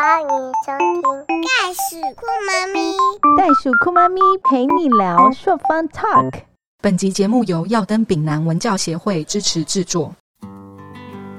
[0.00, 2.92] 欢迎收听《袋鼠酷妈咪》。
[3.36, 6.42] 袋鼠酷妈咪陪你聊朔方 Talk。
[6.80, 10.14] 本集节目由耀登丙南文教协会支持制作。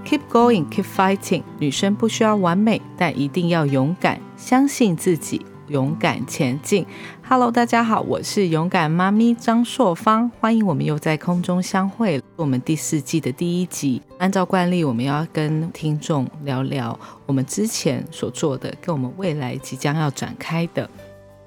[0.06, 1.44] Keep going, keep fighting。
[1.58, 6.86] 女生不需要完美，但一定要勇敢，相信自己，勇敢前进。
[7.26, 12.22] Hello，大家好，我是勇敢妈咪张硕芳，欢迎我们又在空中相会。
[12.40, 20.90] 我们第四季的第一集，按照惯例，我们要跟听众聊聊我们之前所做的，跟我们未来即将要展开的。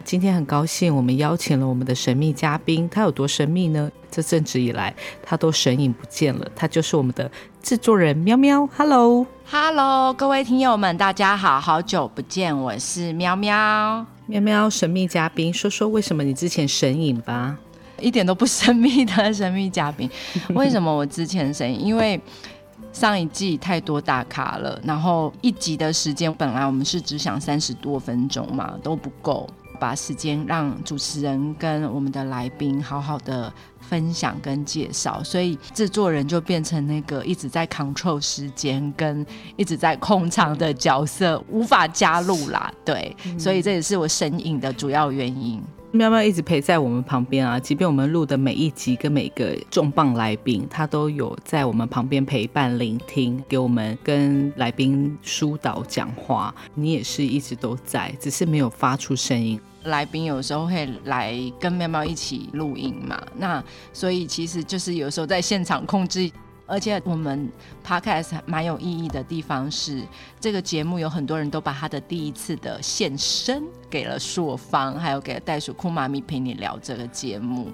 [0.05, 3.91] 今天很高兴，我们邀请了我们的神秘嘉宾，他有多神秘呢？
[4.11, 6.47] 这阵子以来，他都神隐不见了。
[6.55, 7.31] 他就是我们的
[7.63, 8.69] 制作人喵喵。
[8.77, 17.57] Hello，Hello，各位听友们，大家好，好久不见，我是喵喵，喵喵，神秘嘉宾，说说为什么你之前神隐吧？
[18.03, 20.11] 一点都不神秘的神秘嘉宾。
[20.55, 21.81] 为什么我之前声音？
[21.81, 22.21] 因为
[22.93, 29.49] 上一季太多大咖了，然后一集的时间本来我们是只想三十多分钟嘛，都不够，
[29.81, 33.53] 把时间让主持人跟我们的来宾好好的。
[33.83, 42.73] 分享跟介绍，所以制作人就变成那个一直在 control 时间跟一直在控场的角色，无法加入啦。
[42.87, 45.63] 对，所以这也是我神隐的主要原因。
[45.95, 56.55] 喵喵一直陪在我们旁边啊，即便我们录的每一集跟每个重磅来宾，他都有在我们旁边陪伴、聆听，给我们跟来宾疏导讲话。
[56.75, 59.61] 你也是一直都在，只是没有发出声音。
[59.85, 66.31] 来宾有时候会来跟喵喵一起录音嘛，那所以其实就是有时候在现场控制。
[66.73, 67.53] 而且我们
[67.87, 70.03] podcast 蛮有意义的地方是，
[70.41, 77.69] 这个节目有很多人都把他的第一次的现身给了朔方，还有给了袋鼠酷妈咪陪你聊这个节目。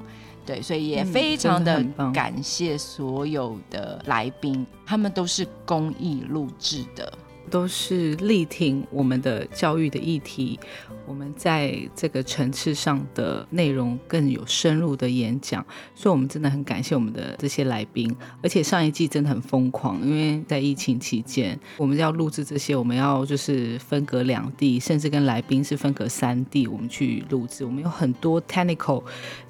[0.44, 1.80] 对，所以也非常的
[2.12, 7.12] 感谢所有的来宾，他们都是公益录制的。
[7.48, 10.58] 都是力挺我们的教育的议题，
[11.06, 18.14] 我们在这个层次上的内容更有深入的演讲，所以我们真的很感谢我们的这些来宾。
[18.42, 29.02] 而且上一季真的很疯狂，因为在疫情期间，我们要录制这些，我们要就是分隔两地，甚至跟来宾是分隔三地，我们去录制，我们有很多 technical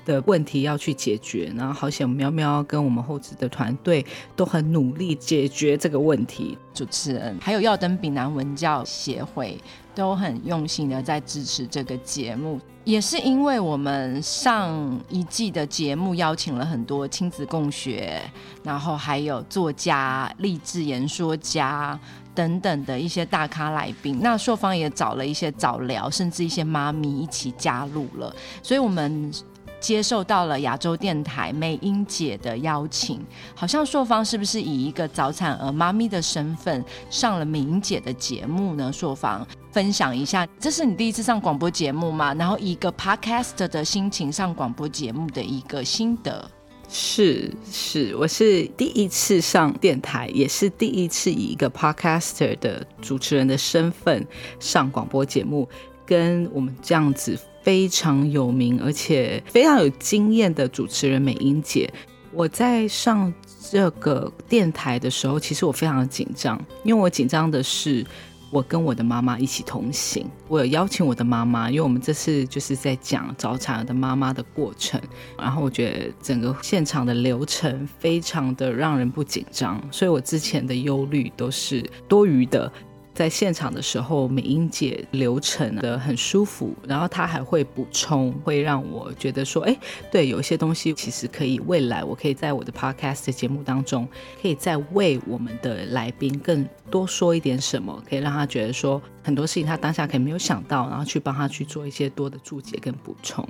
[0.09, 1.53] 的问题要去解决。
[1.55, 4.05] 然后好险，喵喵跟我们后置的团队
[4.35, 6.57] 都很努力解决这个问题。
[6.73, 9.59] 主持人还有耀登丙南文教协会
[9.95, 18.23] 都很用心的在支持这个节目，也是因为我们上一季的节目邀请了很多亲子共学，
[18.63, 21.99] 然后还有作家、励志演说家
[22.33, 24.21] 等等的一些大咖来宾。
[24.23, 28.33] 那硕方也找了一些早疗，甚至一些妈咪一起加入了，
[28.63, 29.33] 所以我们。
[29.81, 33.25] 接受到了亚洲电台美英姐的邀请，
[33.55, 38.93] 好像朔方是不是以一个早产儿妈咪的身份上了美英姐的节目呢？
[38.93, 42.35] 朔方分享一下，这是你第一次上广播节目吗？
[42.35, 46.51] 然后以一个 podcast 的心情上广播节目的一个心得。
[46.91, 54.27] 是是，我是第一次上电台，也是第一次以一个 podcaster 的主持人的身份
[54.59, 55.69] 上广播节目，
[56.07, 57.39] 跟我们这样子。
[57.69, 61.87] 非常有名而且非常有经验的主持人美英姐，
[62.33, 63.31] 我在上
[63.71, 68.03] 这个电台的时候，其实我非常紧张，因为我紧张的是
[68.51, 74.99] 我跟我的妈妈一起同行，我有邀请我的妈妈，因为我们这次就是在讲早产儿的妈妈的过程，
[75.37, 82.73] 然后我觉得整个现场的流程非常的让人不紧张，所以我之前的忧虑都是多余的。
[83.19, 89.77] 在现场的时候，美英姐流程的很舒服，然后她还会补充，会让我觉得说，哎，
[90.09, 94.07] 对，有一些东西其实可以未来我可以在我的 podcast 节目当中，
[94.41, 103.45] 可以再为我们的来宾更多说一点什么，可以让他觉得说很多事情他当下可能没有想到，然后去帮他去做一些多的注解跟补充，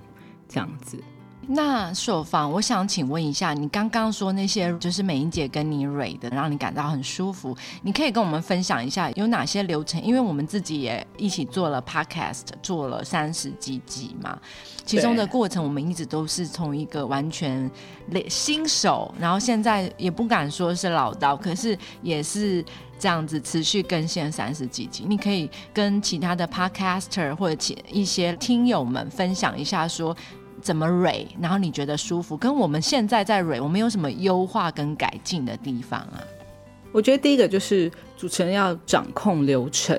[0.48, 0.96] 这样子。
[1.46, 10.02] 那朔方，我想请问一下，你刚刚说那些就是美英姐跟你蕊的，让你感到很舒服，你可以跟我们分享一下有哪些流程？
[10.02, 14.38] 因为我们自己也一起做了 podcast，做了三十几集嘛，
[14.84, 17.70] 其中的过程我们一直都是从一个完全
[18.28, 22.62] 新手，然后现在也不敢说是老道，可是也是
[22.98, 25.06] 这样子持续更新三十几集。
[25.08, 30.14] 你可以跟其他的 podcaster 或者其一些听友们分享一下说。
[30.60, 31.26] 怎么蕊？
[31.40, 32.36] 然后你觉得舒服？
[32.36, 36.22] 跟我们现在在蕊，我们有什么优化跟改进的地方啊？
[36.92, 39.96] 我觉得第一个就是主持人要掌控流程，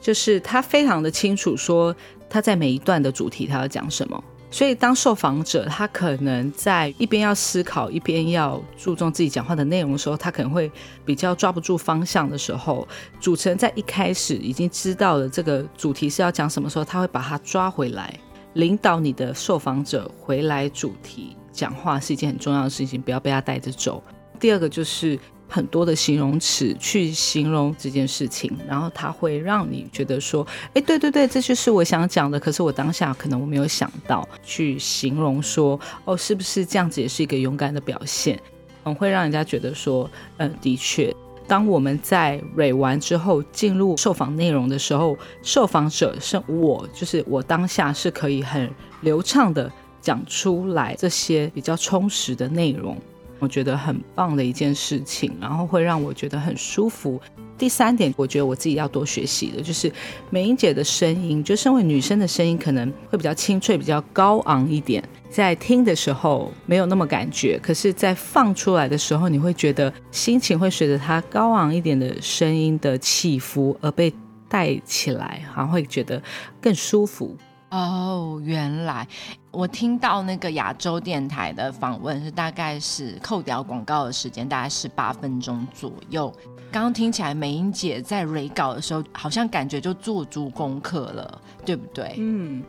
[0.00, 1.94] 就是他非常的清楚说
[2.30, 10.70] 他在每一段的主题他要讲什么，所以，当受访者他可能在一边要思考，一边要注重自己讲话的内容的时候，他可能会
[11.04, 12.86] 比较抓不住方向的时候，
[13.20, 18.14] 主持人在一开始已经知道了这个主题是要讲什么时候，他会把它抓回来，
[18.58, 24.02] 领导你的受访者回来主题讲话是一件很重要的事情，不要被他带着走。
[24.38, 25.18] 第二个就是。
[25.50, 32.38] 很多的形容词去形容这件事情，然后它会让你觉得说，哎，对对对，这就是我想讲的。
[32.38, 38.38] 可是我当下可能我没有想到去形容说，哦，是不是这样子也是一个勇敢的表现？
[38.84, 41.16] 嗯，会让人家觉得说，嗯，的确，
[41.48, 49.72] 当我们在蕊完之后进入受访内容的时候，受访者是我，就是我当下是可以很流畅的
[50.02, 52.96] 讲出来这些比较充实的内容。
[53.38, 57.20] 我觉得很棒的一件事情，然后会让我觉得很舒服。
[57.56, 59.90] 第三点，我觉得我自己要多学习的，就是
[60.30, 74.12] 美英姐的声音，就身为女生的声音可能会比较清脆、比较高昂一点，在听的时候没有那么感觉，可是，在放出来的时候，你会觉得心情会随着她高昂一点的声音的起伏而被
[74.48, 76.22] 带起来，好像会觉得
[76.60, 77.36] 更舒服。
[77.70, 79.06] 哦，原来
[79.50, 86.32] 我听到那个亚洲电台的访问是大概是扣掉广告的时间，大概是八分钟左右。
[86.70, 92.14] 刚刚听起来美英姐在蕊稿的时候，好像感觉就做足功课了，对不对？
[92.18, 92.62] 嗯，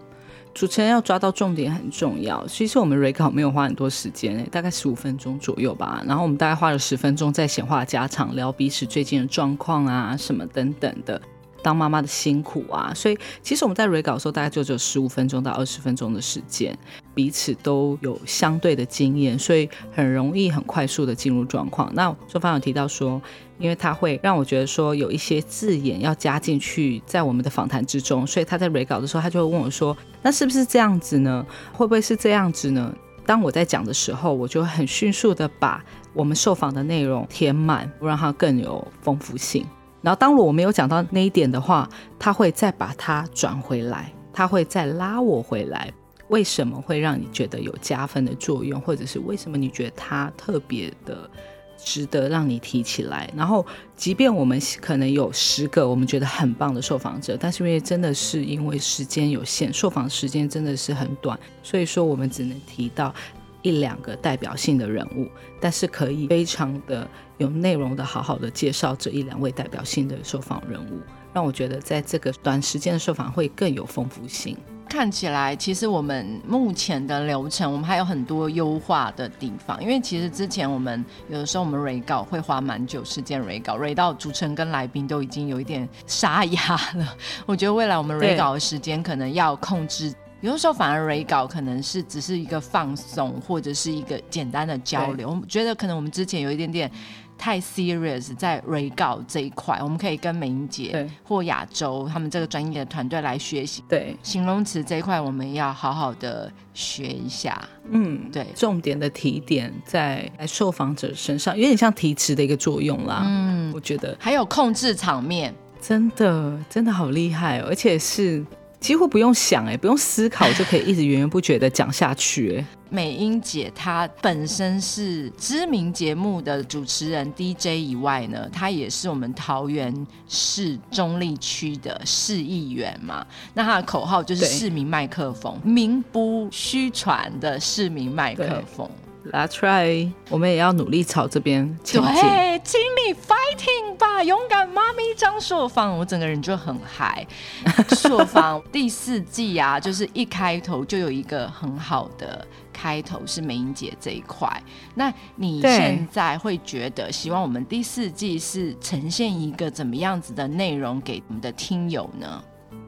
[0.53, 2.45] 主持人要抓到重点很重要。
[2.47, 6.01] 其实我们蕊稿没有花很多时间，大概十五分钟左右吧。
[6.05, 11.21] 然后我们大概花了十分钟在闲话家常，聊彼此最近的状况啊，什么等等的。
[11.61, 16.77] 当妈妈的辛苦啊，所以其实我们在 r 稿的时候，大概就只有十五分钟到二十分钟的时间，
[17.13, 21.91] 彼此都有相对的经验，所以很容易很快速的进入状况。
[21.93, 23.21] 那周芳有提到说，
[23.57, 31.45] 因为他会让我觉得说有一些字眼要加进去在我们的访谈之中，所以他在 r 稿的时候，他就会问我说：“那是不是这样子呢？
[31.73, 32.93] 会不会是这样子呢？”
[33.25, 35.83] 当我在讲的时候，我就很迅速的把
[36.13, 39.63] 我们受访的内容填满，让它更有丰富性。
[40.01, 45.91] 然后，当我没有讲到那一点的话，他会再把它转回来，他会再拉我回来。
[46.29, 51.29] 为什么会让你觉得有加分的作用，或者是为什么你觉得他特别的
[51.75, 53.27] 值得让你提起来？
[53.35, 53.65] 然后，
[53.95, 63.13] 即便我们可能有十个我们觉得很棒的受访者，但是因为真的是因为时间有限，受访时间真的是很短，所以说我们只能提到。
[63.61, 65.27] 一两个代表性的人物，
[65.59, 67.07] 但是可以非常的
[67.37, 70.99] 有内容的，好好的介绍这一两位代表性的受访人物，
[71.33, 74.57] 让我觉得在这个短时间的受访会更有丰富性。
[74.89, 79.79] 看起来，其实我们目前的流程，我们还有很多优化的地方。
[79.79, 87.15] 因为其实之前我们有的时候我们 re 稿会花蛮久时间 re 稿，re 到主持人跟来宾都已经有一点沙哑了。
[87.45, 90.11] 我觉得未来我们 re 稿的时间可能要控制。
[90.41, 95.29] 有的时候反而 re 稿可能是只是一个放松，或者是一个简单的交流。
[95.29, 96.89] 我们觉得可能我们之前有一点点
[97.37, 103.83] 太 serious 在 re 稿这一块，我们可以跟美英姐或亚洲他们这个专业的团队来学习。
[103.89, 107.61] 对，形容词这一块我们要好好的学一下。
[107.89, 113.23] 嗯，对，重点的提点在受访者身上，有点像提词的一个作用啦。
[113.25, 118.45] 嗯，我觉得还有控制场面，真的真的好厉害，而且是。
[118.79, 122.65] 几乎不用想哎，不用思考就可以一直源源不绝的讲下去哎。
[122.91, 129.93] 美英姐她本身是知名节目的主持人 DJ 以外呢，她也是我们桃园
[130.27, 133.23] 市中立区的市议员嘛。
[133.53, 138.89] 那她的口号就是市民麦克风，名不虚传的市民麦克风。
[139.31, 142.13] Let's try，我们也要努力朝这边前进。
[142.13, 147.25] 对，请你 fighting 吧，勇敢妈咪张硕芳，我整个人就很嗨。
[147.95, 152.43] 硕芳第四季啊，就是一开头就有一个很好的
[152.73, 154.49] 开头，是美英姐这一块。
[154.95, 162.43] 那你现在会觉得，希望我们第四季是呈现一个怎么样子的内容给我们的听友呢？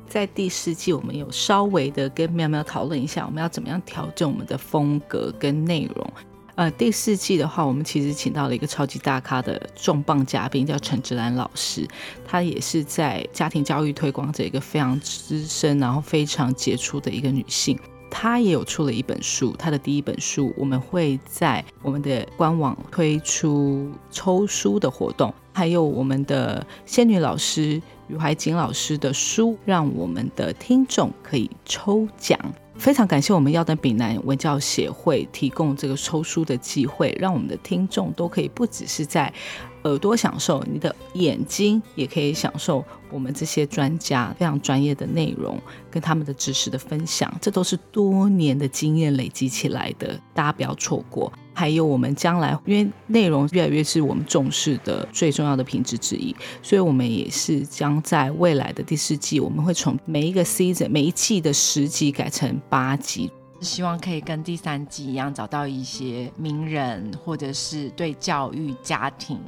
[0.10, 6.13] 在第四季，我们有稍微的跟喵喵讨论一下，我们要怎么样调整我们的风格跟内容。
[6.55, 11.88] 呃，第四季的话，我们其实请到了一个超级大咖的重磅嘉宾，叫陈志兰老师。
[12.27, 17.79] 她也是在家庭教育推广者一个非常资深，然后非常杰出的一个女性。
[18.10, 27.81] 她也有出了一本书，她的第一本书，我们会在我们的官网推出抽书的活动，还有我们的仙女老师。
[28.10, 32.38] 余怀瑾老师的书，让我们的听众可以抽奖。
[32.82, 39.32] 非常感谢我们耀登丙南文教协会提供这个抽书的机会，让我们的听众都可以不只是在
[39.84, 45.60] 耳朵享受，你的眼睛也可以享受我们这些专家非常专业的内容
[45.90, 51.32] 跟他们的知识的分享，这都是多年的经验累积起来的，大家不要错过。
[51.54, 63.30] 还有我们将来，因为内容越来越是我们重视的最重要的品质之一，所以我们也是将在未来的第四季，我们会从每一个 season 每一季的十集改成八集。
[63.62, 69.39] 希望可以跟第三季一样，找到一些名人，或者是对教育、家庭，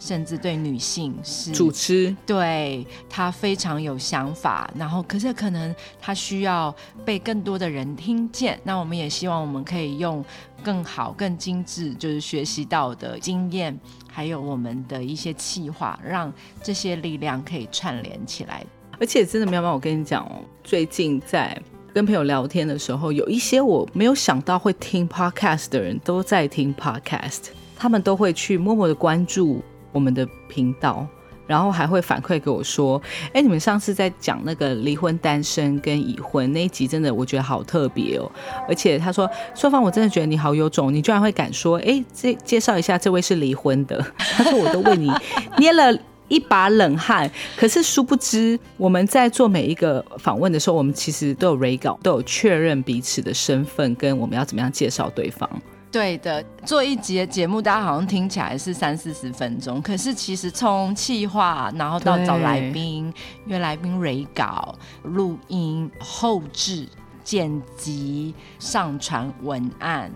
[0.00, 4.70] 甚至对女性是主持，对他非常有想法。
[4.74, 8.58] 然后，可是可能他需要被更多的人听见。
[8.64, 10.24] 那我们也希望我们可以用
[10.64, 13.78] 更好、更精致，就是学习到的经验，
[14.10, 16.32] 还有我们的一些计划，让
[16.62, 18.64] 这些力量可以串联起来。
[18.98, 21.60] 而且，真的喵喵，我跟你讲哦，最近在。
[21.98, 31.04] 跟朋友聊天的时候，有一些我没有想到会听 podcast 的人都在听 podcast，他们都会去默默的关注我们的频道，
[31.44, 33.02] 然后还会反馈给我说
[33.34, 38.30] ：“哎，你们上次在讲那个离婚、单身跟已婚那一集，真的我觉得好特别哦。”
[38.68, 45.10] 而且他说：“硕芳，我真的觉得你好有种，你居然会敢说，哎，这介绍一下这位是离婚的。”他说：“我都为你
[45.58, 45.98] 捏了。”
[46.28, 55.48] 一把冷汗，可是殊不知，我们在做每一个访问的时候，我们其实都有 re 稿，都有确认彼此的身份，跟我们要怎么样介绍对方。
[55.90, 63.10] 对的，做一集的节目，大家好像听起来是三四十分钟，可是其实从企划，然后到找来宾，
[63.46, 63.98] 约来宾
[64.34, 66.86] 稿、录音、后置、
[67.24, 70.12] 剪辑、上传文案，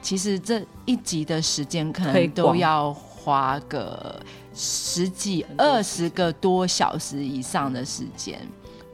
[0.00, 2.90] 其实这一集的时间可能都要
[3.22, 4.18] 花个。
[4.52, 8.36] 十几、二十个多小时以上的时间，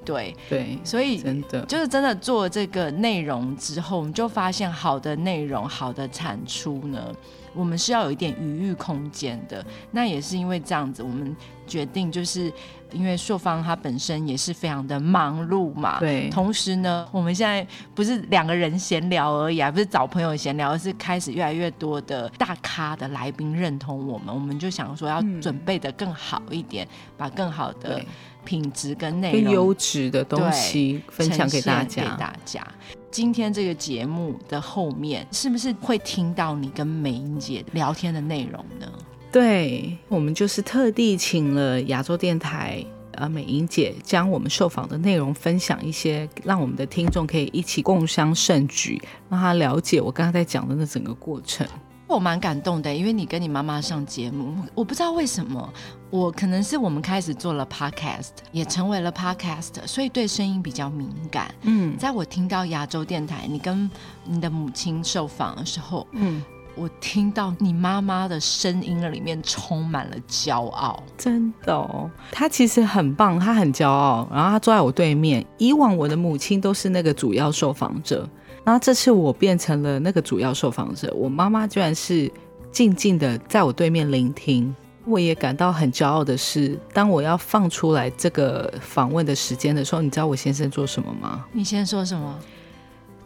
[0.04, 7.10] 对对，所以真的就是真的做这个内容之后，我们就发现好的内容、好的产出呢。
[7.54, 11.34] 我们是要有一点余裕空间的，那也是因为这样子，我们
[11.66, 12.52] 决定就是
[12.96, 16.28] 因为硕方他本身也是非常的忙碌嘛，对。
[16.30, 28.02] 同时呢，我们现在不是两个人闲聊而已啊，不是找朋友闲聊，而是开始越来越多的大咖的来宾认同我们，我们就想说要准备的更好一点，把更好的
[28.44, 32.16] 品质跟内容、优质的东西分享给大家。
[32.16, 32.66] 大家。
[33.10, 38.86] 今天这个节目的后面，是不是会听到你跟美英姐聊天的内容呢？
[39.32, 51.66] 对，我们就是特地请了亚洲电台呃美英姐，将我们受访的内容分享一些，让我们的听众可以一起共襄盛举，让他了解我刚刚在讲的那整个过程。
[52.08, 55.68] 我蛮感动的，因为你跟你妈妈上节目，我不知道为什么，
[56.08, 61.52] 我可能是我们开始做了 podcast，也成为了 podcast，所以对声音比较敏感。
[61.62, 63.90] 嗯，在我听到亚洲电台你跟
[64.24, 66.44] 你的母亲受访的时候，嗯，
[66.76, 75.44] 我听到你妈妈的声音里面充满了骄傲，真的哦，她其实很棒，她很骄傲，然后她坐在我对面。
[75.56, 78.28] 以往我的母亲都是那个主要受访者。
[78.62, 82.30] 然后这次我变成了那个主要受访者，我妈妈居然是
[82.70, 84.74] 静静的在我对面聆听。
[85.04, 91.46] 我也感到很骄傲的是，当我要放出来这个访问的时间的时候，你知道我先生做什么吗？
[91.52, 92.36] 你先说什么？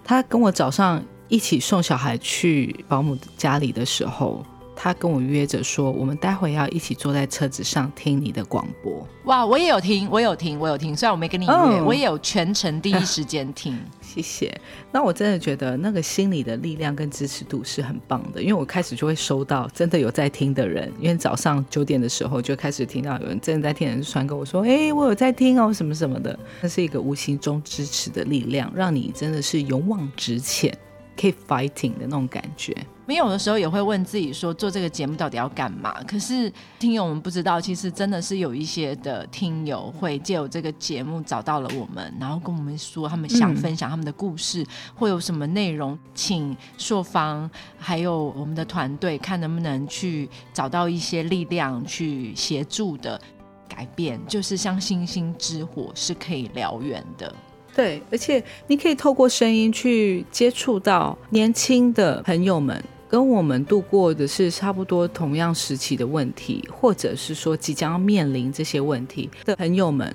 [0.04, 4.44] 他跟我早上一起送小孩去保姆家里的时候。
[4.82, 9.06] 他跟我约着说，我们待会要一起坐在车子上听你的广播。
[9.24, 10.96] 哇，我也有听，我有听，我有听。
[10.96, 13.78] 虽然我没跟你约，我也有全程第一时间听。
[14.00, 14.58] 谢谢。
[14.90, 30.74] 那我真的觉得那个心理的力量跟支持度是很棒的，因为我开始就会收到真的有在听的人，因为早上九点的时候就开始听到有人真的在听，人传给我说：“哎，我有在听哦，什么什么的。”那是一个无形中支持的力量，让你真的是勇往直前。
[31.20, 32.74] Keep fighting 的那种感觉，
[33.04, 36.02] 没有的时候也会问自己说，做这个节目到底要干嘛？
[36.04, 53.20] 可是听友们不知道，其实真的是有一些的听友会借由这个节目找到了我们，然后跟我们说他们想分享他们的故事，会有什么内容，请朔方还有我们的团队看能不能去找到一些力量去协助的
[53.68, 57.34] 改变，就是像星星之火是可以燎原的。
[57.74, 70.14] 对，而且你可以透过声音去接触到年轻的朋友们，跟我们度过的是差不多同样时期的问题，或者是说即将要面临这些问题的朋友们。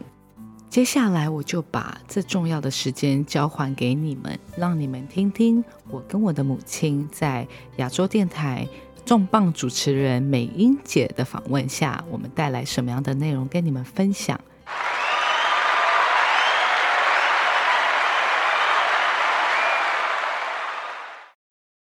[0.69, 7.47] 接下来我就把这重要的时间交还给你们，让你们听听我跟我的母亲在
[7.77, 8.67] 亚洲电台
[9.05, 14.37] 重磅主持人美英姐的访问下，我们带来什么样的内容跟你们分享。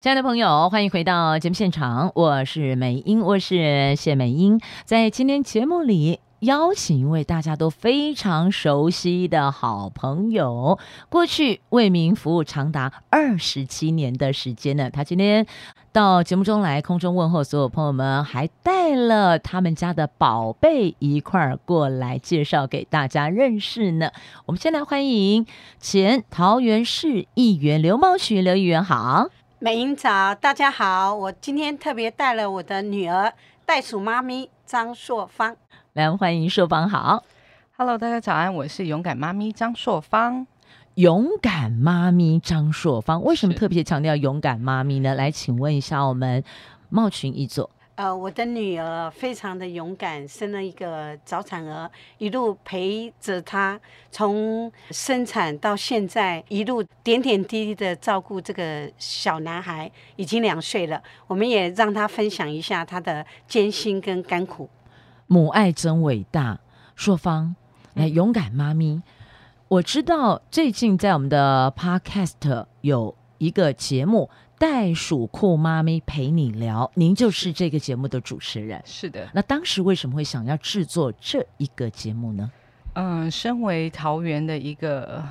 [0.02, 4.60] 亲爱的朋友，欢迎回到节目现场，我是美英，我是谢美英。
[4.84, 14.90] 在今天节目里，邀请一位大家都非常熟悉的好朋友，过去为民服务长达二十七年的时间呢。
[14.90, 15.46] 他今天
[15.92, 24.10] 到节目中来，空中问候所有朋友们，还带了他们家的宝贝一块儿过来介绍给大家认识呢。
[24.48, 25.46] 我们先来欢迎
[25.80, 29.28] 前桃园市议员刘茂许刘议员好。
[29.64, 33.32] 美英早，大家好，我今天特别带了我的女儿
[33.64, 35.56] 袋鼠妈咪张硕芳。
[35.94, 37.24] 来欢迎硕芳好。
[37.78, 40.48] Hello，大家早安，我是勇敢妈咪张硕芳。
[40.96, 45.14] 勇敢妈咪张硕芳，为什么特别强调勇敢妈咪呢？
[45.14, 46.44] 来，请问一下我们
[46.90, 47.70] 茂群一座，
[48.02, 53.80] 呃，我的女儿非常的勇敢，生了一个早产儿，一路陪着她，
[54.10, 61.00] 从生产到现在，一路点点滴滴的照顾这个小男孩，已经两岁了。
[61.28, 64.68] 我们也让他分享一下他的艰辛跟甘苦。
[65.28, 66.60] 母爱真伟大。
[66.96, 67.56] 硕芳，
[67.94, 69.04] 来，嗯勇敢妈咪，
[69.68, 78.80] 我知道最近在我们的 Podcast 有一个节目《袋鼠酷妈咪陪你聊》，您就是这个节目的主持人。
[78.86, 82.52] 是的，那当时为什么会想要制作这一个节目呢？
[82.94, 85.28] 嗯，身为桃园的一个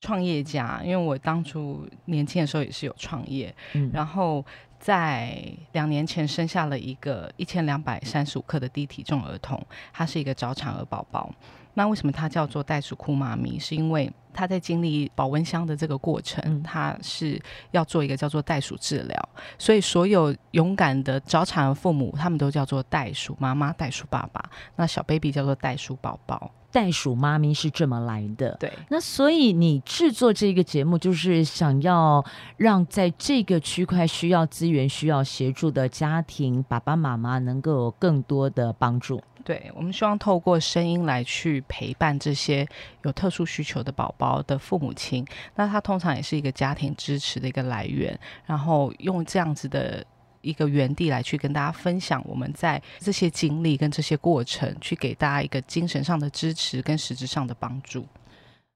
[0.00, 4.46] 创业家，因为我当初年轻的时候也是有创业，嗯，然后
[4.78, 5.42] 在
[5.72, 9.60] 两年前生下了一个一千两百三十五克的低体重儿童，
[9.92, 11.34] 他是一个早产儿宝宝。
[11.74, 13.58] 那为什么它叫做袋鼠酷妈咪？
[13.58, 24.42] 是因为他在经历保温箱的这个过程，嗯他是要做一个叫做袋鼠治疗，所以所有勇敢的早产儿父母，他们都叫做袋鼠妈妈、袋鼠爸爸，
[24.76, 26.50] 那小 baby 叫做袋鼠宝宝。
[26.70, 28.56] 袋鼠妈咪是这么来的。
[28.58, 32.24] 对，那所以你制作这个节目，就是想要
[32.56, 39.22] 让在这个区块需要资源、需要协助的家庭爸爸妈妈能够有更多的帮助。
[39.44, 42.66] 对，我们希望透过声音来去陪伴这些
[43.02, 45.26] 有特殊需求的宝宝的父母亲。
[45.56, 50.04] 那它通常也是一个家庭支持的一个来源，然后用这样子的
[50.40, 58.06] 一个原地来去跟大家分享我们在这些经历跟这些过程，去给大家一个精神上的支持跟实质上的帮助。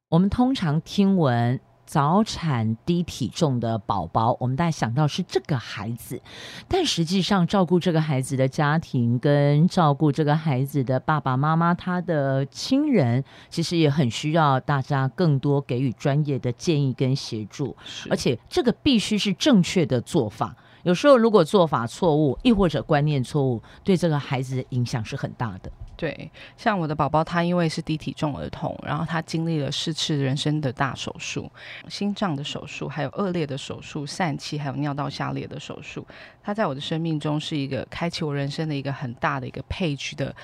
[0.09, 6.21] 我们通常听闻早产低体重的宝宝，我们大家想到是这个孩子，
[6.67, 17.77] 但实际上照顾这个孩子的家庭跟照顾这个孩子的爸爸妈妈，他的亲人，其实也很需要大家更多给予专业的建议跟协助。
[18.11, 20.55] 而且这个必须是正确的做法。
[20.83, 25.71] 有时候如果做法错误，亦或者观念错误，对这个孩子的影响是很大的。
[25.97, 31.51] 对，像我的宝宝，他因为是低体重儿童，然后他经历了四次人生的大手术，
[31.89, 36.07] 心脏的手术，还有恶劣的手术，疝气，还有尿道下裂的手术。
[36.43, 40.35] 他在我的生命中是一个开启我人生的一个很大的一个配置的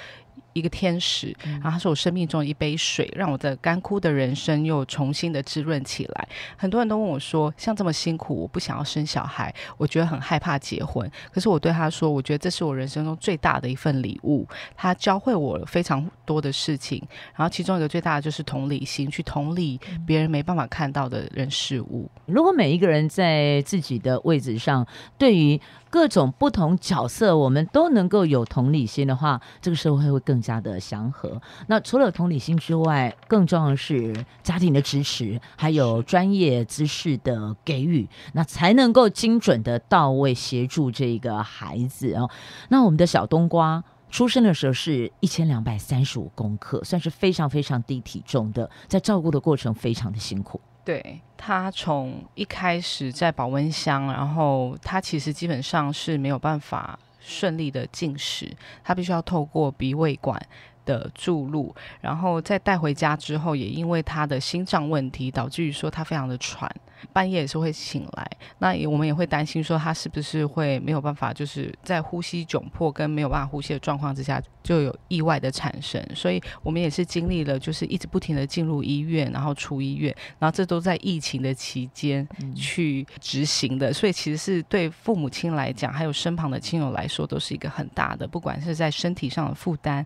[0.52, 6.28] 一个天使，然后他是我生命中的一杯水，让我的干枯的人生又重新的滋润起来。
[6.56, 11.10] 很多人都问我说，像这么辛苦，我不想要生小孩，我觉得很害怕结婚。
[11.32, 14.46] 可是我对他说，我觉得这是我人生中最大的一份礼物。
[14.76, 17.02] 他教会我非常多的事情，
[17.34, 22.10] 然后其中一个最大的就是同理心，去同理别人没办法看到的人事物。
[22.26, 24.86] 如果每一个人在自己的位置上，
[25.16, 31.40] 对于各种不同角色，我们都能够有同理心的话，这个社会会更加的祥和。
[31.68, 42.28] 那除了同理心之外，更重要的是家庭的支持，还有专业知识的给予，那才能够精准的到位协助这个孩子哦。
[42.68, 43.84] 那我们的小冬瓜。
[44.10, 50.60] 出生的时候是一千两百三十五公克，算是非常非常低体重的，在照顾的过程非常的辛苦。
[50.84, 58.50] 对他从一开始在保温箱，然后他其实基本上是没有办法顺利的进食，
[58.82, 60.40] 他必须要透过鼻胃管。
[60.84, 66.68] 的注入，然后再带回家之后，也因为他的心脏问题，导致于说他非常的喘，
[67.12, 68.30] 半夜也是会醒来。
[68.58, 76.02] 那也我们也会担心说他是不是会没有办法，就是在呼吸窘迫跟没有办法呼吸的状况之下，就有意外的产生。
[76.14, 83.92] 所以我们也是经历了，就是一直不停的进入医院，然后出医院，然后这都在疫情的期间去执行的。
[83.92, 90.04] 所以其实是对父母亲来讲，还有身旁的亲友来说，都是一个很大的，不管是在身体上的负担，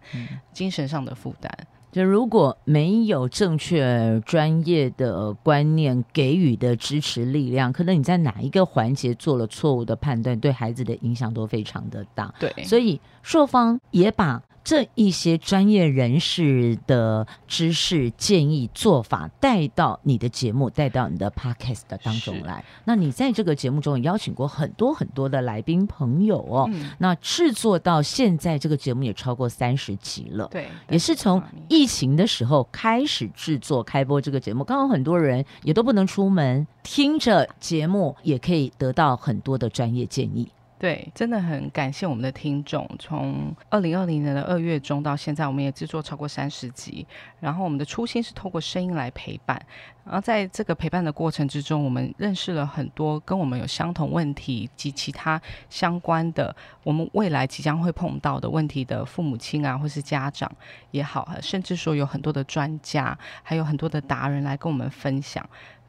[0.52, 1.50] 精神上的负担。
[1.96, 12.34] 就如果没有正确专业的观念给予的支持力量，可能你在哪一个环节做了错误的判断，对孩子的影响都非常的大。
[12.38, 22.64] 对，所以硕方也把这一些专业人士的知识、建议、做法带到你的节目，带到你的 podcast 当中来。
[22.84, 26.68] 那你在这个节目中也邀请过很多很多的来宾朋友哦。
[26.72, 30.48] 嗯，那制作到现在，这个节目也超过三十集了。
[30.50, 40.48] 对，也是从疫情的时候开始制作开播这个节目，刚好很多人也都不能出门，听着节目也可以得到很多的专业建议。
[40.78, 42.86] 对，真的很感谢我们的听众。
[42.98, 47.06] 从二零二零年的二月中到现在，我们也制作超过三十集。
[47.40, 49.60] 然后我们的初心是透过声音来陪伴。
[50.04, 60.50] 然后在这个陪伴的过程之中，我们认识了很多跟我们有相同问题及其他相关的，我们未来即将会碰到的问题的父母亲啊，或是家长
[60.90, 65.48] 也好，甚至说有很多的专家，还有很多的达人来跟我们分享。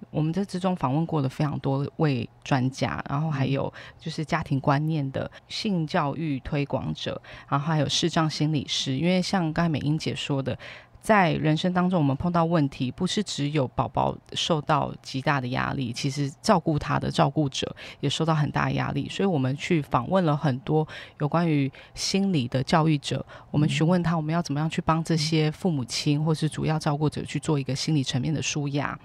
[0.09, 8.97] 我们这之中访问过了非常多位专家，然后还有就是家庭观念的性教育推广者，然后还有视障心理师。
[8.97, 10.57] 因为像刚才美英姐说的，
[10.99, 19.07] 在人生当中，我们碰到问题，不是只有宝宝受到极大的压力，其实照顾他的照顾者也受到很大压力。
[19.09, 20.87] 所以我们去访问了很多
[21.19, 28.97] 有关于心理的教育者，我们询问他，我们要怎么样去帮这些父母亲或是主要照顾者去做一个心理层面的舒压。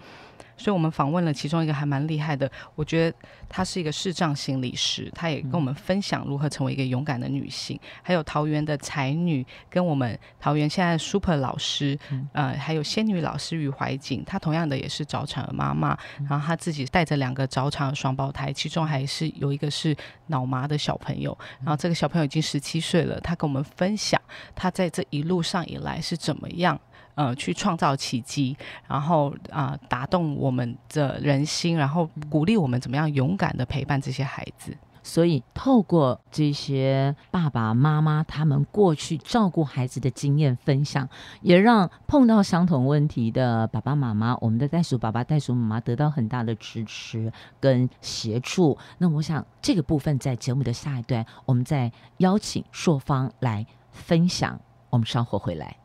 [0.63, 3.17] 所以我们访问了其中一个还蛮厉害的，我觉得
[3.49, 7.77] 她是一个视障心理师，她也跟我们分享如何成为一个勇敢的女性。
[8.01, 11.99] 还有桃园的才女，跟我们桃园现在的 Super 老师，
[12.33, 15.99] 呃，还有仙女老师于怀瑾，她同样的也是早产儿妈妈，
[16.31, 19.97] 然后她自己带着两个早产儿双胞胎，其中还是有一个是
[20.29, 24.21] 脑麻的小朋友，然后这个小朋友已经十七岁了，她跟我们分享
[24.55, 26.79] 她在这一路上以来是怎么样。
[27.15, 28.57] 呃，去创造奇迹，
[28.89, 34.77] 然后啊、打动我们的人心，然后鼓励我们怎么样勇敢的陪伴这些孩子。
[35.05, 41.09] 所以，透过这些爸爸妈妈他们过去照顾孩子的经验分享，
[41.41, 48.79] 也让碰到相同问题的爸爸妈妈，我们的袋鼠爸爸、袋鼠妈妈得到很大的支持跟协助。
[48.99, 54.61] 那我想，这个部分在节目的下一段，我们再邀请硕方来分享。
[54.89, 55.82] 我们稍后回来。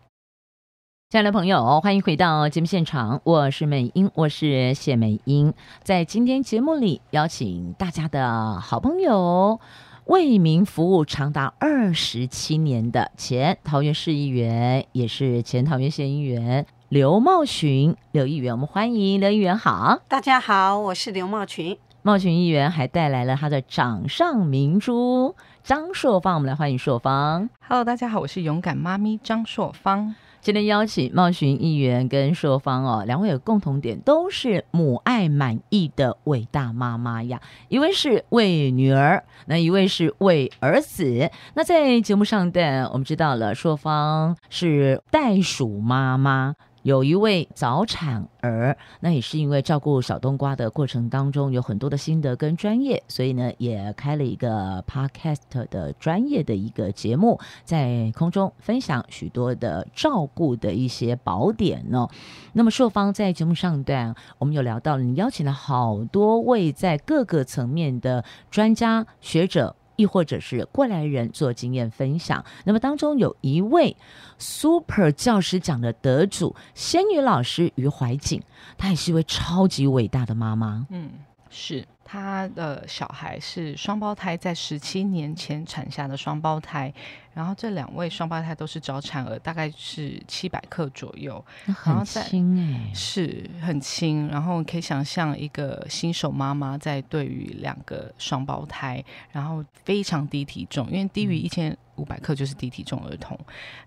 [1.10, 5.54] 亲爱的朋友，欢迎回到节目现场，我是美英，我是谢美英。
[5.82, 9.62] 在今天节目里，邀请大家的好朋友，
[10.08, 20.00] 为民服务长达二十七年的前桃园市议员，也是前桃园县议员刘茂群刘议员，我们欢迎刘议员好。
[20.10, 21.78] 大家好，我是刘茂群。
[22.02, 27.50] 茂群议员还带来了他的掌上明珠张硕芳，我们来欢迎硕芳。
[27.66, 30.14] Hello，大家好，我是勇敢妈咪张硕芳。
[30.48, 37.42] 今天邀请茂寻议员跟硕芳哦，两位有共同点，都是母爱满意的伟大妈妈呀。
[37.68, 41.30] 一位是为女儿，那一位是为儿子。
[41.56, 46.56] 那在节目上的我们知道了，硕芳是袋鼠妈妈。
[46.88, 62.10] 有一位早产儿，那也是因为照顾小冬瓜的过程当中有很多的心得跟专业，所以呢也开了一个 podcast 的专业的一个节目，在空中分享许多的照顾的一些宝典哦。
[62.54, 69.76] 那么硕方在节目上段，我们有聊到，你邀请了好多位在各个层面的专家学者。
[69.98, 73.98] 亦或者是过来人做经验分享，那么当中有一位
[74.38, 78.42] Super 教师奖的得主仙女老师于怀瑾，
[78.78, 80.88] 她也是一位超级伟大的妈妈。
[80.90, 81.10] 嗯，
[81.50, 86.92] 是他的小孩是双胞胎，在十七年前产下的双胞胎，
[87.34, 94.30] 然后这两位双胞胎都是早产儿，大概是七百克左右，很然后再轻哎、是很轻。
[94.30, 103.38] 然后可以想象一个新手妈妈在对于两个双胞胎，然后非常低体重，因为低于一千五百克就是低体重儿童，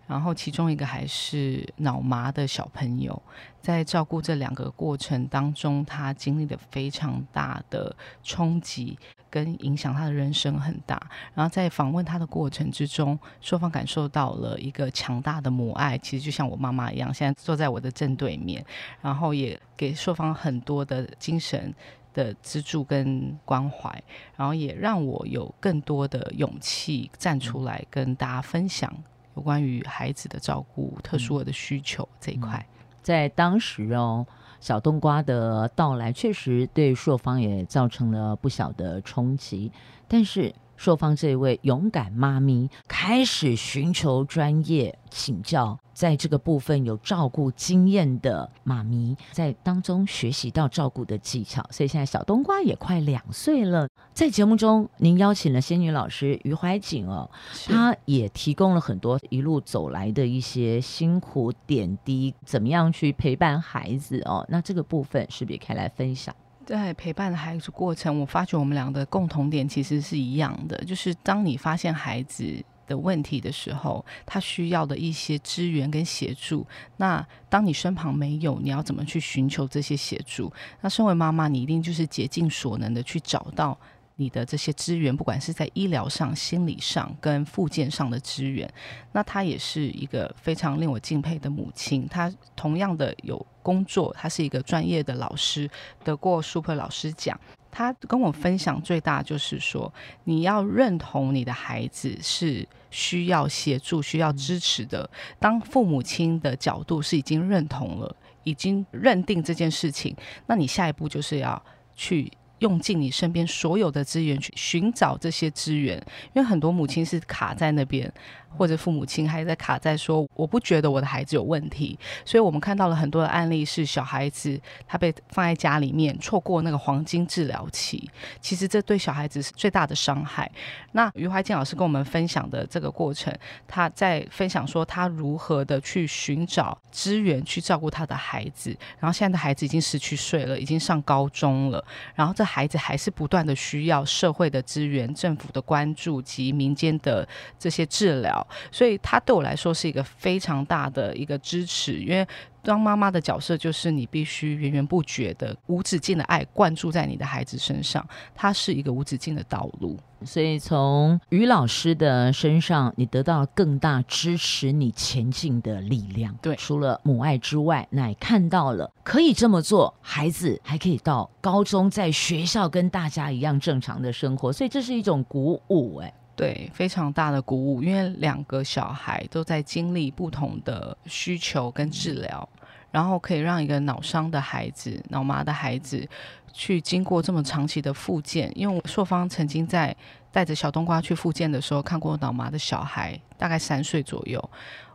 [0.06, 3.20] 然后其中一个还是脑麻的小朋友，
[3.62, 8.98] 在照顾这两个过程当中，他经历了非常大的冲击。
[9.32, 11.00] 跟影响他的人生很大，
[11.34, 18.66] 然后在访问他的过程之中，硕方感受到了一个强大的母爱，其实就像我妈妈一样，现在坐在我的正对面，
[19.00, 21.72] 然后也给硕方很多的精神
[22.12, 24.02] 的资助跟关怀，
[24.36, 28.92] 然后也让我有更多的勇气站出来跟大家分享
[29.36, 32.64] 有关于孩子的照顾、特殊儿的需求这一块。
[33.02, 34.26] 在当时哦，
[34.60, 39.72] 小冬瓜的到来确实对朔方也造成了不小的冲击，
[40.06, 51.62] 但是朔方这位勇敢妈咪开始寻求专业请教，在这个部分有照顾经验的妈咪，在当中学习到照顾的技巧。
[51.70, 64.46] 所以现在小冬瓜也快两岁了，在节目中您邀请了仙女老师于怀瑾哦，是她也提供了很多一路走来的一些辛苦点滴，怎么样去陪伴孩子哦。
[64.48, 66.34] 那这个部分是不是也可以来分享？
[66.64, 72.44] 在陪伴孩子过程，我发觉我们俩的共同点其实是一样的，就是当你发现孩子
[72.86, 76.66] 的问题的时候，他需要的一些支援跟协助。
[76.96, 80.52] 那当你身旁没有，你要怎么去寻求这些协助？
[80.80, 83.76] 那身为妈妈，你一定就是竭尽所能的去找到。
[84.20, 88.70] 你的这些资源，不管是在医疗上、心理上跟附件上的资源，
[89.12, 92.06] 那她也是一个非常令我敬佩的母亲。
[92.06, 95.68] 她同样的有工作，她是一个专业的老师，
[96.04, 97.40] 得过 Super 老师奖。
[97.70, 99.90] 她跟我分享最大就是说，
[100.24, 105.08] 你要认同你的孩子是需要协助、需要支持的。
[105.38, 110.14] 当父母亲的角度是已经认同了、已经认定这件事情，
[110.46, 112.30] 那你下一步就是要去。
[112.60, 115.98] 用尽你身边所有的资源去寻找这些资源，
[116.32, 118.10] 因为很多母亲是卡在那边，
[118.56, 128.10] 或者父母亲还在卡在说我不觉得我的孩子有问题，所以我们看到了很多的案例是小孩子他被放在家里面，错过那个黄金治疗期，
[128.40, 130.50] 其实这对小孩子是最大的伤害。
[130.92, 133.32] 那于怀静老师跟我们分享的这个过程，
[133.66, 141.82] 他在分享说他如何的去寻找资源去照顾他的孩子，然后现在的孩子已经十七岁了，已经上高中了，
[142.14, 147.26] 然后这孩子还是不断的需要社会的资源、政府的关注及民间的
[147.58, 148.39] 这些治疗，
[148.70, 152.26] 所以他对我来说是一个非常大的一个支持，因为。
[152.62, 159.98] 当妈妈的角色就是你必须源源不绝的、无止境的爱灌注在你的孩子身上，它是一个无止境的道路。
[160.26, 166.36] 所以从于老师的身上，你得到了更大支持你前进的力量。
[166.42, 175.96] 对除了母爱之外，那也看到了可以这么做，孩子还可以到高中，在学校跟大家一样正常的生活，所以这是一种鼓舞。
[175.96, 182.48] 哎，对，非常大的鼓舞，因为两个小孩都在经历不同的需求跟治疗，
[182.90, 186.08] 然后可以让一个脑伤的孩子、脑麻的孩子
[186.50, 188.50] 去经过这么长期的复健。
[188.54, 189.94] 因为硕方曾经在
[190.32, 194.50] 带着小冬瓜去复健的时候，看过脑麻的小孩，大概三岁左右。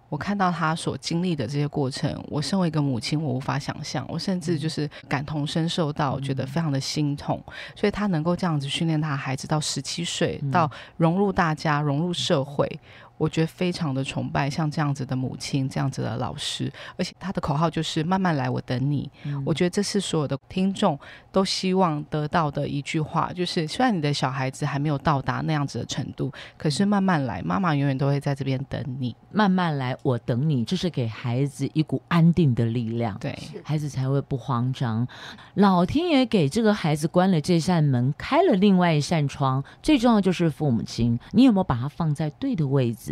[0.07, 7.43] 我看到他所经历的这些过程，我身为一个母亲，我无法想象，我甚至就是感同身受到，觉得非常的心痛。
[7.75, 12.69] 所以他能够这样子训练他的孩子到十七岁，到融入大家、融入社会，
[13.17, 16.71] 我觉得非常的崇拜像这样子的母亲、这样子的老师。
[16.97, 19.10] 而且他的口号就是“慢慢来，我等你”。
[19.45, 20.99] 我觉得这是所有的听众
[21.32, 29.15] 都希望得到的一句话，就是虽然你的小孩子还没有到达那样子的程度，可是慢慢来，妈妈永远都会在这边等你。
[29.32, 33.17] 慢慢来，我等你，这是给孩子一股安定的力量。
[33.19, 35.08] 对，孩子才会不慌张。
[35.56, 39.63] 老天爷给这个孩子关了这扇门，开了另外一扇窗。
[39.84, 43.04] 最重要就是父母亲，你有没有把他放在对的位置？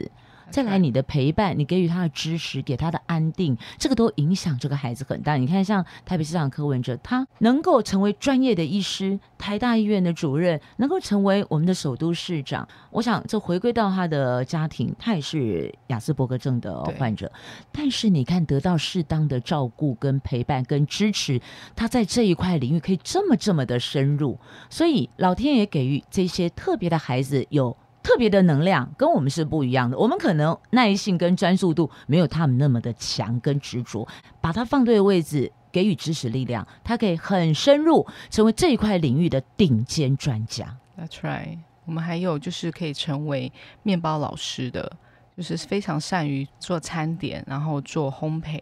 [0.51, 5.35] 再来，你的陪伴，你给予他的支持，给他的安定，这个都影响这个孩子很大。
[5.35, 17.31] 你看，像台北市长柯文哲，他能够成为专业的医师，台大医院的主任，能够成为我们的首都市长，我想这回归到他的家庭，他也是雅斯伯格症的患者，
[17.71, 21.41] 但是你看得到适当的照顾、跟陪伴、跟支持，
[21.75, 24.37] 他在这一块领域可以这么这么的深入，
[24.69, 27.75] 所以老天爷给予这些特别的孩子有。
[28.03, 34.05] 特别的能量跟我们是不一样的，我们可能耐性跟专注度没有他们那么的强跟执着，
[34.41, 40.77] 把它放对位置，给予支持力量，他可以很深入，成为这一块领域的顶尖专家。
[40.99, 41.57] That's right。
[41.85, 44.89] 我们还有就是可以成为面包老师的，
[45.35, 48.61] 就是非常善于做餐点，然后做烘焙，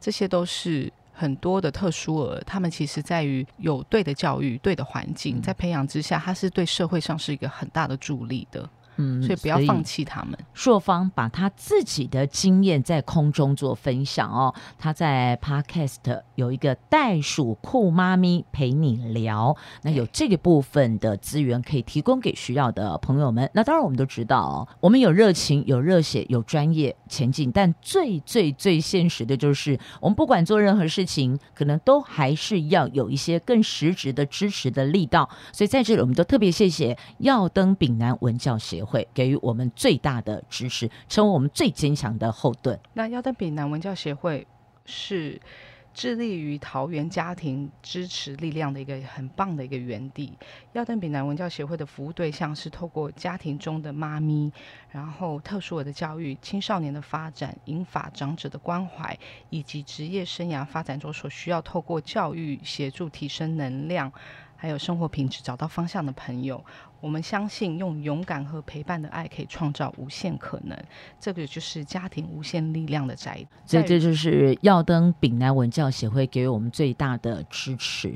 [0.00, 9.82] 这些都是很多的特殊儿，他们其实在于有对的教育、对的环境，在培养之下，他是对社会上是一个很大的助力的，嗯所以不要放。
[9.82, 10.38] 弃他们。
[10.52, 23.48] 硕方把他自己的经验在空中做分享哦，他在 Podcast 有一个袋鼠酷妈咪陪你聊，那有这个部分的资源可以提供给需要的朋友们。
[23.54, 35.30] 那当然我们都知道哦，我们有热情、有热血、有专业前进，但最最最现实的就是，我们不管做任何事情，可能都还是要有一些更实质的支持的力道。
[35.52, 42.80] 所以在这里，我们都特别谢谢耀登丙南文教协会会给予我们最大的支持，成为我们最坚强的后盾。
[42.94, 44.46] 那要登比南文教协会
[44.86, 45.40] 是
[45.92, 50.32] 致力于桃园家庭支持力量的一个很棒的一个园地。
[50.72, 54.52] 要登比南文教协会的服务对象是透过家庭中的妈咪，
[54.90, 59.18] 然后特殊儿的教育、青少年的发展、引法长者的关怀，
[59.50, 64.12] 以及职业生涯发展中所需要透过教育协助提升能量。
[64.60, 66.62] 还有生活品质找到方向的朋友，
[67.00, 70.76] 我们相信用勇敢和陪伴的爱可以创造无限可能。
[71.20, 73.46] 这个就是家庭无限力量的宅。
[73.64, 78.12] 所以这就是耀登丙南文教协会给予我们最大的支持。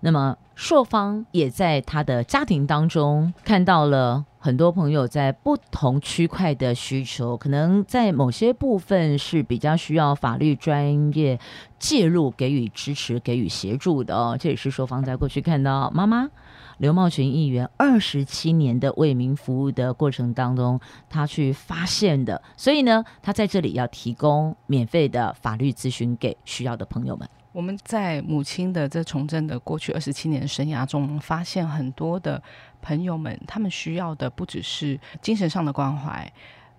[0.00, 11.40] 那么硕方也在他的家庭当中看到了很多朋友在不同区块的需求，可能在某些部分是比较需要法律专业
[11.78, 14.36] 介入、给予支持、给予协助的哦。
[14.38, 16.28] 这也是说方在过去看到妈妈
[16.76, 20.78] 刘茂群议员二十七年的为民服务的过程当中，
[21.08, 22.42] 他去发现的。
[22.54, 27.26] 所以呢，他在这里要提供免费的法律咨询给需要的朋友们。
[27.54, 32.42] 我们在母亲的这从政的过去二十七年生涯中，发现很多的
[32.82, 36.28] 朋友们，他们需要的不只是精神上的关怀。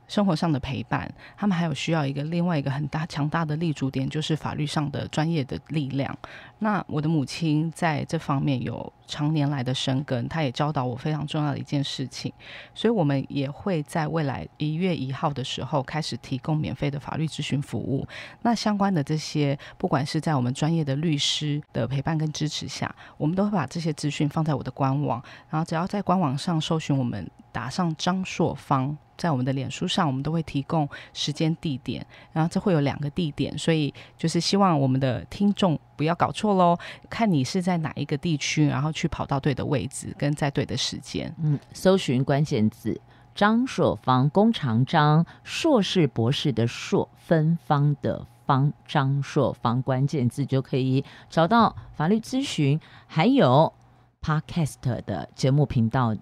[0.08, 6.16] 生活上的陪伴，他们还有需要一个另外一个很大强大的立足点，就是法律上的专业的力量。
[6.60, 12.32] 那我的母亲在这方面有常年来的深耕，她也教导我非常重要的一件事情，
[12.74, 18.08] 所以我们也会在未来一月一号的时候开始提供免费的法律咨询服务。
[18.42, 28.98] 那相关的这些，不管是在我们专业的律师的陪伴跟支持下，我们都会把这些资讯放在我的官网，然后只要在官网上搜寻我们，打上张硕芳。
[29.18, 36.78] 在我们的脸书上，我们都会提供时间、地点，然后这会有两个地点，所以就是希望我们的听众不要搞错喽，
[37.10, 41.34] 看你是在哪一个地区，然后去跑到对的位置，跟在对的时间。
[41.42, 43.00] 嗯，搜寻关键字
[43.34, 53.74] 张硕芳，弓长张，硕士博士的硕，芬芳的芳，张硕芳，关键字就可以找到法律咨询，还有
[54.22, 54.76] Podcast
[55.06, 56.16] 的节目频道。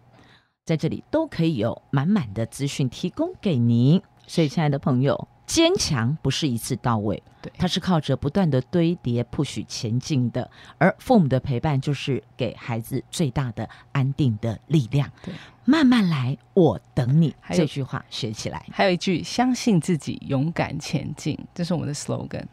[0.66, 10.50] 在这里都可以有满满的资讯提供给您，所以亲爱的朋友，坚强不是一次到位，对，它是靠着不断的堆叠、不许前进的。
[10.78, 15.12] 而父母的陪伴，就是给孩子最大的安定的力量。
[15.22, 15.34] 对，
[15.66, 17.36] 慢慢来，我等你。
[17.52, 22.46] 这句话学起来还有一句“相信自己，勇敢前进”，这是我们的 slogan。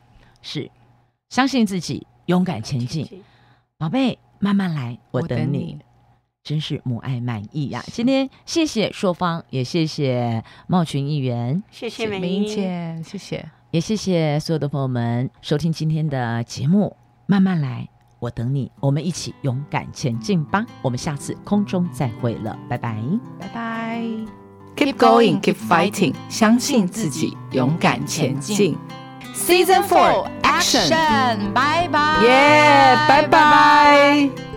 [0.43, 0.69] 是
[1.29, 3.23] 相信自己，勇敢前进。
[3.79, 5.79] 宝贝，慢慢来，我等你。
[6.43, 7.83] 真是母爱满意呀！
[7.93, 13.45] 今天谢谢硕芳，也谢谢茂群议员，谢谢美明英姐，谢谢。
[13.71, 16.97] 也谢谢所有的朋友们收听今天的节目。
[17.27, 20.67] 慢慢来，我等你，我们一起勇敢前进吧！
[20.83, 23.01] 我们下次空中再会了，拜拜。
[23.39, 24.03] 拜拜。
[24.77, 28.77] Keep going, keep fighting，相信自己，勇敢前进。
[29.35, 34.50] Season Four Action，拜拜，耶，拜拜。